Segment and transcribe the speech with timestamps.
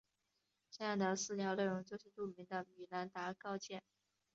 [0.71, 3.83] 这样的四条内容就是著名的米兰达告诫。